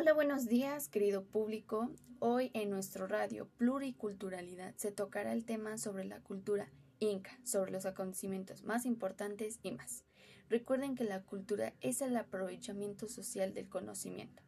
[0.00, 1.90] Hola, buenos días, querido público.
[2.20, 7.84] Hoy en nuestro radio Pluriculturalidad se tocará el tema sobre la cultura inca, sobre los
[7.84, 10.04] acontecimientos más importantes y más.
[10.48, 14.40] Recuerden que la cultura es el aprovechamiento social del conocimiento.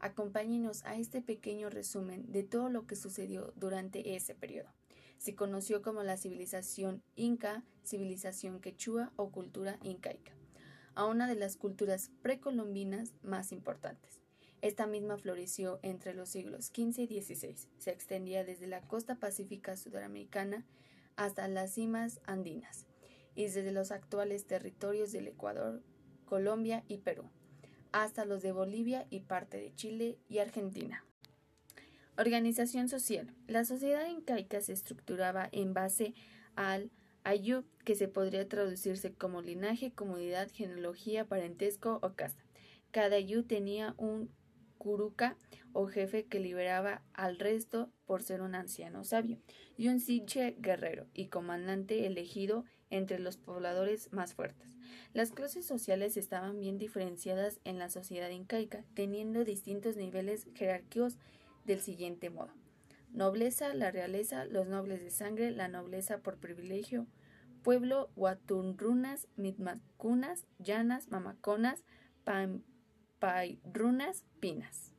[0.00, 4.72] Acompáñenos a este pequeño resumen de todo lo que sucedió durante ese periodo.
[5.16, 10.32] Se conoció como la civilización inca, civilización quechua o cultura incaica,
[10.96, 14.18] a una de las culturas precolombinas más importantes.
[14.60, 17.56] Esta misma floreció entre los siglos XV y XVI.
[17.78, 20.64] Se extendía desde la costa pacífica sudamericana
[21.16, 22.86] hasta las cimas andinas
[23.34, 25.82] y desde los actuales territorios del Ecuador,
[26.24, 27.30] Colombia y Perú
[27.92, 31.04] hasta los de Bolivia y parte de Chile y Argentina.
[32.16, 33.32] Organización social.
[33.46, 36.14] La sociedad incaica se estructuraba en base
[36.56, 36.90] al
[37.22, 42.42] ayub, que se podría traducirse como linaje, comunidad, genealogía, parentesco o casta.
[42.90, 44.30] Cada ayub tenía un
[44.78, 45.36] curuca
[45.72, 49.38] o jefe que liberaba al resto por ser un anciano sabio,
[49.76, 54.74] y un siche guerrero y comandante elegido entre los pobladores más fuertes.
[55.12, 61.18] Las clases sociales estaban bien diferenciadas en la sociedad incaica, teniendo distintos niveles jerárquicos
[61.64, 62.52] del siguiente modo.
[63.12, 67.06] Nobleza, la realeza, los nobles de sangre, la nobleza por privilegio,
[67.62, 71.84] pueblo, huatunrunas, mitmacunas, llanas, mamaconas,
[73.18, 74.92] pampayrunas, pinas.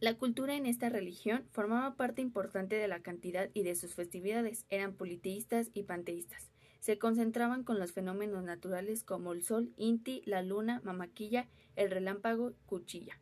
[0.00, 4.66] La cultura en esta religión formaba parte importante de la cantidad y de sus festividades.
[4.68, 6.50] Eran politeístas y panteístas.
[6.80, 12.52] Se concentraban con los fenómenos naturales como el sol, Inti, la luna, Mamaquilla, el relámpago,
[12.66, 13.18] Cuchilla,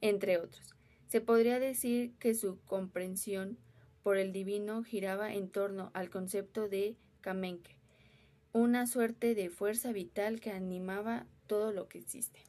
[0.00, 0.74] entre otros.
[1.06, 3.58] Se podría decir que su comprensión
[4.02, 7.76] por el divino giraba en torno al concepto de Kamenke,
[8.52, 12.40] una suerte de fuerza vital que animaba todo lo que existe.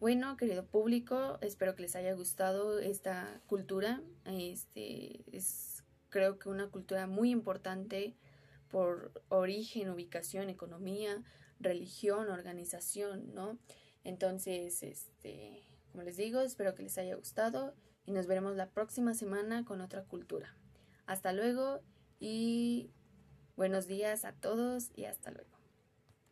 [0.00, 4.00] Bueno, querido público, espero que les haya gustado esta cultura.
[4.26, 8.14] Este es creo que una cultura muy importante
[8.68, 11.20] por origen, ubicación, economía,
[11.58, 13.58] religión, organización, ¿no?
[14.04, 17.74] Entonces, este, como les digo, espero que les haya gustado
[18.06, 20.54] y nos veremos la próxima semana con otra cultura.
[21.06, 21.80] Hasta luego
[22.20, 22.92] y
[23.56, 25.57] buenos días a todos y hasta luego.